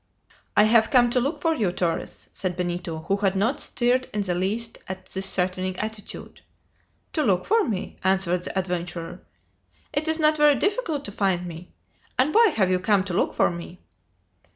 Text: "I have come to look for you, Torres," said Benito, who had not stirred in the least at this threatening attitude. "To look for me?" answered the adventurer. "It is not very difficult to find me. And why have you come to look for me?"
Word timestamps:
"I 0.57 0.63
have 0.63 0.89
come 0.89 1.11
to 1.11 1.19
look 1.21 1.41
for 1.41 1.53
you, 1.53 1.71
Torres," 1.71 2.27
said 2.33 2.55
Benito, 2.57 3.01
who 3.01 3.17
had 3.17 3.35
not 3.35 3.61
stirred 3.61 4.07
in 4.15 4.21
the 4.21 4.33
least 4.33 4.79
at 4.87 5.05
this 5.09 5.35
threatening 5.35 5.77
attitude. 5.77 6.41
"To 7.13 7.21
look 7.21 7.45
for 7.45 7.63
me?" 7.65 7.97
answered 8.03 8.41
the 8.41 8.57
adventurer. 8.57 9.21
"It 9.93 10.07
is 10.07 10.17
not 10.17 10.37
very 10.37 10.55
difficult 10.55 11.05
to 11.05 11.11
find 11.11 11.45
me. 11.45 11.71
And 12.17 12.33
why 12.33 12.47
have 12.47 12.71
you 12.71 12.79
come 12.79 13.03
to 13.03 13.13
look 13.13 13.35
for 13.35 13.51
me?" 13.51 13.79